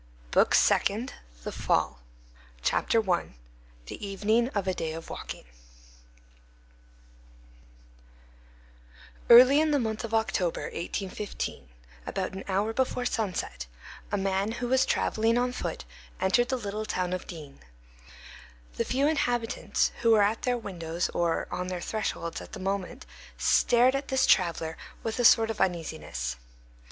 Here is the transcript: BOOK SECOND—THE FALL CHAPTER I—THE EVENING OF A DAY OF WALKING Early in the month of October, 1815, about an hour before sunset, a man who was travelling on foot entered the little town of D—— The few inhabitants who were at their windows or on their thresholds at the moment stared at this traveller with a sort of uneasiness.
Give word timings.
BOOK 0.31 0.55
SECOND—THE 0.55 1.51
FALL 1.51 1.99
CHAPTER 2.63 3.07
I—THE 3.11 4.03
EVENING 4.03 4.47
OF 4.49 4.67
A 4.67 4.73
DAY 4.73 4.93
OF 4.93 5.11
WALKING 5.11 5.43
Early 9.29 9.61
in 9.61 9.69
the 9.69 9.77
month 9.77 10.03
of 10.03 10.15
October, 10.15 10.61
1815, 10.61 11.69
about 12.07 12.33
an 12.33 12.43
hour 12.47 12.73
before 12.73 13.05
sunset, 13.05 13.67
a 14.11 14.17
man 14.17 14.53
who 14.53 14.69
was 14.69 14.87
travelling 14.87 15.37
on 15.37 15.51
foot 15.51 15.85
entered 16.19 16.49
the 16.49 16.57
little 16.57 16.87
town 16.87 17.13
of 17.13 17.27
D—— 17.27 17.53
The 18.77 18.85
few 18.85 19.05
inhabitants 19.07 19.91
who 20.01 20.09
were 20.13 20.23
at 20.23 20.41
their 20.41 20.57
windows 20.57 21.09
or 21.09 21.47
on 21.51 21.67
their 21.67 21.79
thresholds 21.79 22.41
at 22.41 22.53
the 22.53 22.59
moment 22.59 23.05
stared 23.37 23.93
at 23.95 24.07
this 24.07 24.25
traveller 24.25 24.77
with 25.03 25.19
a 25.19 25.23
sort 25.23 25.51
of 25.51 25.61
uneasiness. 25.61 26.37